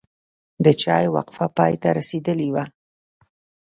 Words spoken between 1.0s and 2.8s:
وقفه پای ته رسیدلې وه.